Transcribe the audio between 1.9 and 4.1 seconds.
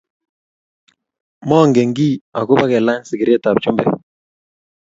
kiiy agoba kelany sigiryetab chumbek